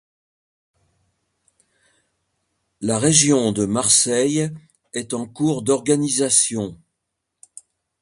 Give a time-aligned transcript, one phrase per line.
[2.79, 4.51] La région de Marseille
[4.93, 6.75] est en cours d'organisation.